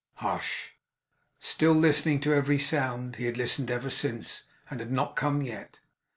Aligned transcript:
Hush! 0.15 0.71
Still 1.37 1.75
listening! 1.75 2.19
To 2.21 2.33
every 2.33 2.57
sound. 2.57 3.17
He 3.17 3.25
had 3.25 3.37
listened 3.37 3.69
ever 3.69 3.91
since, 3.91 4.45
and 4.67 4.81
it 4.81 4.85
had 4.85 4.91
not 4.93 5.15
come 5.15 5.43
yet. 5.43 5.77